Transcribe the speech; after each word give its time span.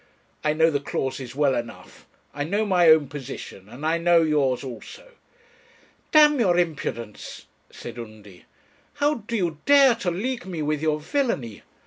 'I 0.43 0.53
know 0.53 0.71
the 0.71 0.79
clauses 0.79 1.35
well 1.35 1.53
enough; 1.53 2.07
I 2.33 2.43
know 2.43 2.65
my 2.65 2.89
own 2.89 3.07
position; 3.07 3.69
and 3.69 3.85
I 3.85 3.99
know 3.99 4.23
yours 4.23 4.63
also.' 4.63 5.11
'D 6.11 6.39
your 6.39 6.57
impudence!' 6.57 7.45
said 7.69 7.99
Undy; 7.99 8.45
'how 8.95 9.13
do 9.27 9.35
you 9.37 9.59
dare 9.67 9.93
to 9.93 10.09
league 10.09 10.47
me 10.47 10.63
with 10.63 10.81
your 10.81 10.99
villany? 10.99 11.61